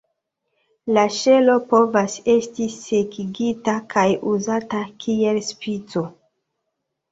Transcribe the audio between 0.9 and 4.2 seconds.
La ŝelo povas esti sekigita kaj